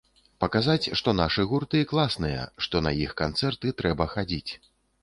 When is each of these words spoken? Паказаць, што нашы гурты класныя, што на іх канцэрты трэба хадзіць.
Паказаць, 0.43 0.87
што 1.01 1.13
нашы 1.19 1.45
гурты 1.53 1.83
класныя, 1.91 2.49
што 2.67 2.85
на 2.87 2.95
іх 3.05 3.17
канцэрты 3.25 3.67
трэба 3.85 4.13
хадзіць. 4.17 4.51